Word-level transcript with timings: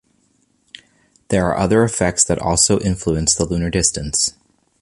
There 1.27 1.45
are 1.45 1.55
other 1.59 1.83
effects 1.83 2.23
that 2.23 2.39
also 2.39 2.79
influence 2.79 3.35
the 3.35 3.45
lunar 3.45 3.69
distance. 3.69 4.33